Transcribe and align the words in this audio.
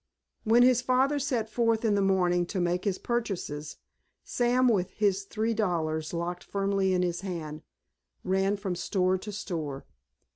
When 0.45 0.63
his 0.63 0.81
father 0.81 1.19
set 1.19 1.47
forth 1.47 1.85
in 1.85 1.93
the 1.93 2.01
morning 2.01 2.47
to 2.47 2.59
make 2.59 2.85
his 2.85 2.97
purchases 2.97 3.77
Sam, 4.23 4.67
with 4.67 4.89
his 4.89 5.25
three 5.25 5.53
dollars 5.53 6.11
locked 6.11 6.43
firmly 6.43 6.91
in 6.91 7.03
his 7.03 7.21
hand, 7.21 7.61
ran 8.23 8.57
from 8.57 8.73
store 8.75 9.19
to 9.19 9.31
store. 9.31 9.85